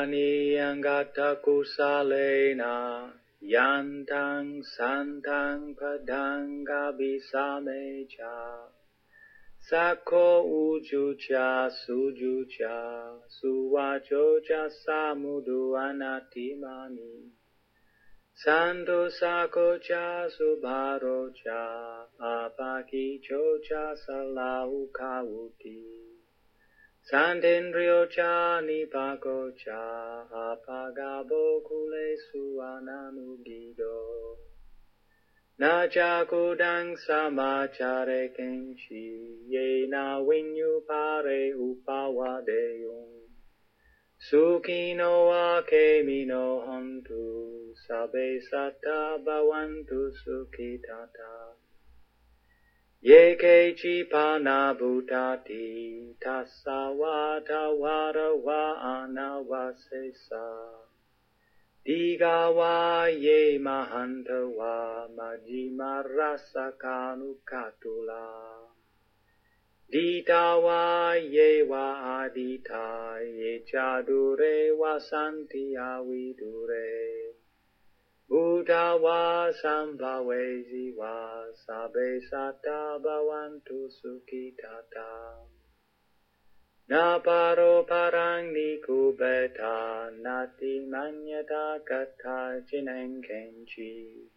[0.00, 3.12] Ani angata kusalena
[3.42, 8.64] yantang santang padanga bisamecha
[9.68, 12.76] Sako ujucha sujucha
[13.28, 17.36] suwachocha samudu anatimani.
[18.32, 21.60] Santo sakocha subharocha
[22.18, 23.84] apakichocha
[27.10, 29.82] Sandendrio cha nipako cha
[30.30, 33.98] apagabo kule suananugido.
[35.58, 43.26] Na cha kudang samachare kenshi ye na winyu pare upawadeyung.
[44.30, 51.58] Sukino wa kemino hontu sabe sata bawantu sukitata.
[53.02, 60.68] Yeke chi panabhutati tasawa tawarawa anawasesa.
[61.82, 68.68] Digawa ye mahantawa majimarasa kanukatula.
[69.90, 77.39] Ditawa ye wa adita ye chadure wasanti avidure.
[78.60, 85.48] Buddha wa sambhave jiva sabe sata bhavantu sukhitata
[86.88, 94.28] Na paro parang ni kubeta nati manyata kata jineng kenchi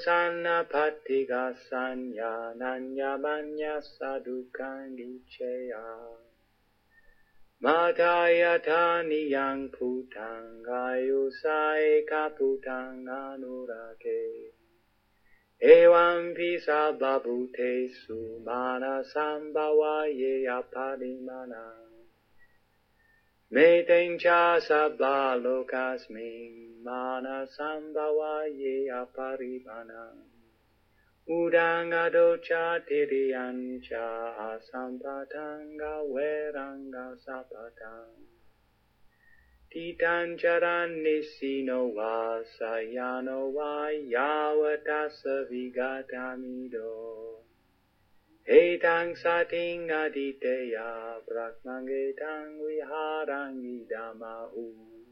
[0.00, 6.27] sanna patiga sanya nanya manya sadukangi cheya
[7.58, 14.54] Magayatani yang putang ayusai kaputang anurake.
[15.58, 21.74] Ewan pisa babute sumana sambawaye apadimana.
[23.50, 30.14] Meten cha sabbalokasmin mana sambawaye aparimana.
[31.28, 38.16] Aparimana Udang adocha tiriyancha asampatanga veranga sapatang
[39.70, 47.44] Titancharan nisino va sayano va yavatasa vigatamido
[48.48, 55.07] Etang sating aditeya brahmangetang viharangi damahu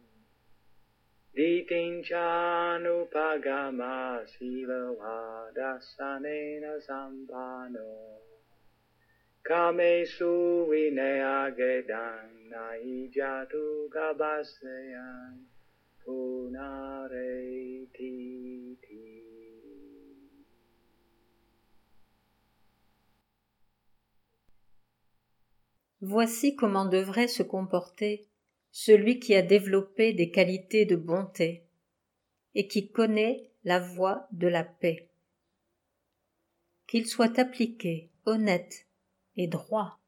[1.36, 8.16] Ditinchānupagama silavadasanena sampano.
[9.44, 15.44] Kamesu vinayagedang naijatu gabasayan
[16.00, 16.96] punareti
[26.00, 28.20] Voici comment devrait se comporter
[28.78, 31.64] celui qui a développé des qualités de bonté
[32.54, 35.08] et qui connaît la voie de la paix.
[36.86, 38.86] Qu'il soit appliqué, honnête
[39.38, 39.98] et droit,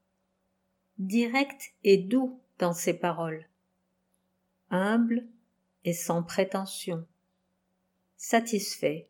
[0.98, 3.48] direct et doux dans ses paroles,
[4.68, 5.26] humble
[5.86, 7.06] et sans prétention,
[8.18, 9.08] satisfait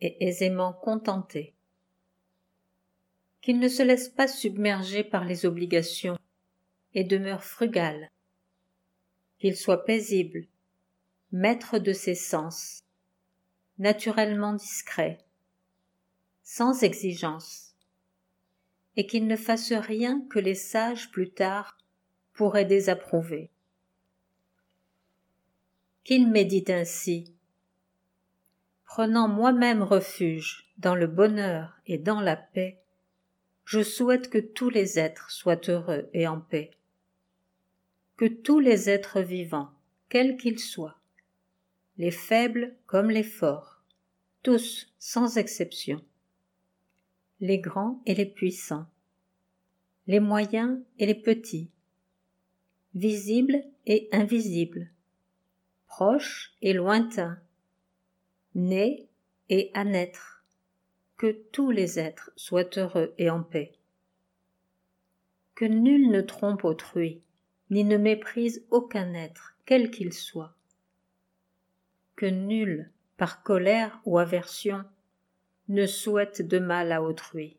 [0.00, 1.52] et aisément contenté.
[3.40, 6.16] Qu'il ne se laisse pas submerger par les obligations
[6.94, 8.08] et demeure frugal
[9.38, 10.46] qu'il soit paisible,
[11.32, 12.84] maître de ses sens,
[13.78, 15.18] naturellement discret,
[16.42, 17.74] sans exigence,
[18.96, 21.78] et qu'il ne fasse rien que les sages plus tard
[22.32, 23.50] pourraient désapprouver.
[26.02, 27.34] Qu'il médite ainsi,
[28.84, 32.80] prenant moi-même refuge dans le bonheur et dans la paix,
[33.64, 36.77] je souhaite que tous les êtres soient heureux et en paix
[38.18, 39.70] que tous les êtres vivants,
[40.08, 40.98] quels qu'ils soient,
[41.98, 43.80] les faibles comme les forts,
[44.42, 46.04] tous sans exception,
[47.38, 48.88] les grands et les puissants,
[50.08, 51.70] les moyens et les petits,
[52.96, 54.90] visibles et invisibles,
[55.86, 57.38] proches et lointains,
[58.56, 59.08] nés
[59.48, 60.44] et à naître,
[61.18, 63.74] que tous les êtres soient heureux et en paix.
[65.54, 67.22] Que nul ne trompe autrui,
[67.70, 70.54] ni ne méprise aucun être, quel qu'il soit.
[72.16, 74.84] Que nul, par colère ou aversion,
[75.68, 77.56] ne souhaite de mal à autrui.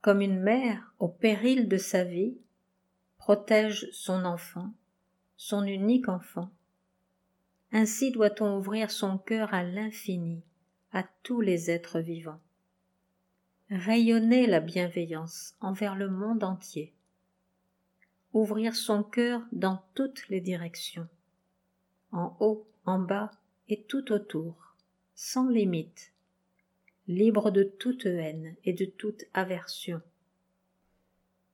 [0.00, 2.36] Comme une mère, au péril de sa vie,
[3.16, 4.72] protège son enfant,
[5.36, 6.50] son unique enfant,
[7.72, 10.42] ainsi doit-on ouvrir son cœur à l'infini,
[10.92, 12.40] à tous les êtres vivants.
[13.70, 16.92] Rayonner la bienveillance envers le monde entier
[18.34, 21.08] ouvrir son cœur dans toutes les directions,
[22.10, 23.30] en haut, en bas
[23.68, 24.74] et tout autour,
[25.14, 26.12] sans limite,
[27.06, 30.02] libre de toute haine et de toute aversion.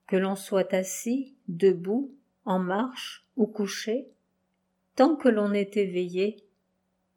[0.06, 2.14] Que l'on soit assis, debout,
[2.46, 4.08] en marche ou couché,
[4.96, 6.42] tant que l'on est éveillé,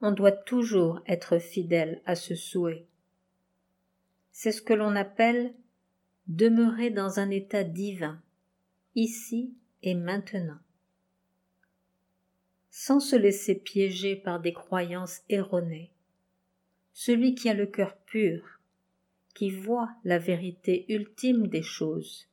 [0.01, 2.85] on doit toujours être fidèle à ce souhait.
[4.33, 5.53] C'est ce que l'on appelle
[6.27, 8.21] demeurer dans un état divin,
[8.95, 10.59] ici et maintenant.
[12.69, 15.91] Sans se laisser piéger par des croyances erronées,
[16.93, 18.59] celui qui a le cœur pur,
[19.33, 22.27] qui voit la vérité ultime des choses,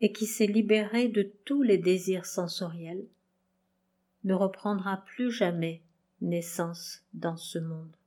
[0.00, 3.06] et qui s'est libéré de tous les désirs sensoriels,
[4.24, 5.82] ne reprendra plus jamais
[6.20, 7.97] naissance dans ce monde.